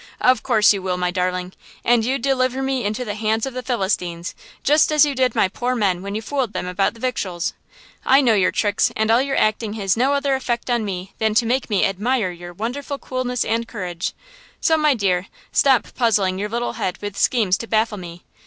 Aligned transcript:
Of 0.19 0.41
course 0.41 0.73
you 0.73 0.81
will, 0.81 0.97
my 0.97 1.11
darling! 1.11 1.53
And 1.85 2.03
you'd 2.03 2.23
deliver 2.23 2.63
me 2.63 2.83
into 2.85 3.05
the 3.05 3.13
hands 3.13 3.45
of 3.45 3.53
the 3.53 3.61
Philistines, 3.61 4.33
just 4.63 4.91
as 4.91 5.05
you 5.05 5.13
did 5.13 5.35
my 5.35 5.47
poor 5.47 5.75
men 5.75 6.01
when 6.01 6.15
you 6.15 6.23
fooled 6.23 6.53
them 6.53 6.65
about 6.65 6.95
the 6.95 6.99
victuals! 6.99 7.53
I 8.03 8.19
know 8.19 8.33
your 8.33 8.51
tricks 8.51 8.91
and 8.95 9.11
all 9.11 9.21
your 9.21 9.35
acting 9.37 9.73
has 9.73 9.95
no 9.95 10.13
other 10.13 10.33
effect 10.33 10.71
on 10.71 10.83
me 10.83 11.13
than 11.19 11.35
to 11.35 11.45
make 11.45 11.69
me 11.69 11.85
admire 11.85 12.31
your 12.31 12.51
wonderful 12.51 12.97
coolness 12.97 13.45
and 13.45 13.67
courage; 13.67 14.13
so, 14.59 14.75
my 14.75 14.95
dear, 14.95 15.27
stop 15.51 15.93
puzzling 15.93 16.39
your 16.39 16.49
little 16.49 16.73
head 16.73 16.97
with 16.99 17.15
schemes 17.15 17.55
to 17.59 17.67
baffle 17.67 17.99
me! 17.99 18.23